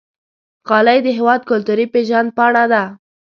غالۍ 0.67 0.99
د 1.03 1.07
هېواد 1.17 1.41
کلتوري 1.49 1.85
پیژند 1.93 2.29
پاڼه 2.37 2.63
ده. 2.71 2.83